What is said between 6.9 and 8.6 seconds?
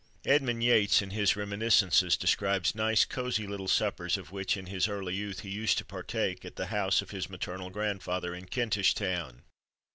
of his maternal grandfather, in